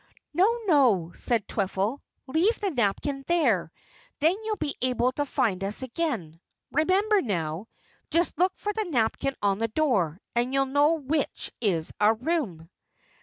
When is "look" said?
8.39-8.53